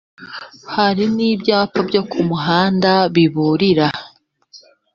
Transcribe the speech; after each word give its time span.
hari 0.75 1.03
n’ibyapa 1.15 1.79
byo 1.87 2.01
ku 2.09 2.19
muhanda 2.29 2.91
biburira 3.13 3.87